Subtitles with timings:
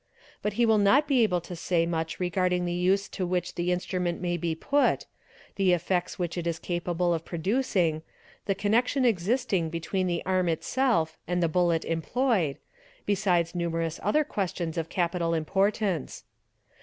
[0.41, 3.71] But he will not be able to say much regarding the use to which the
[3.71, 5.05] instrument may be put,
[5.57, 8.01] the effects which it is capable of producing,
[8.47, 12.57] the connection existing between the arm itself and the bullet employed,
[13.05, 16.23] besides numerous other questions of capital importance.